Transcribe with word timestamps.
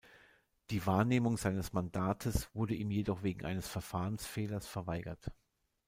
Die 0.71 0.83
Wahrnehmung 0.87 1.37
seines 1.37 1.73
Mandates 1.73 2.49
wurde 2.55 2.73
ihm 2.73 2.89
jedoch 2.89 3.21
wegen 3.21 3.45
eines 3.45 3.67
Verfahrensfehlers 3.67 4.65
verweigert. 4.65 5.31